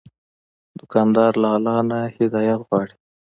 دوکاندار 0.79 1.31
له 1.41 1.49
الله 1.57 1.77
نه 1.89 1.99
هدایت 2.17 2.59
غواړي. 2.67 2.93